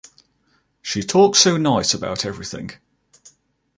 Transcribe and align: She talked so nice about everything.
She 0.81 1.03
talked 1.03 1.35
so 1.37 1.57
nice 1.57 1.93
about 1.93 2.25
everything. 2.25 2.71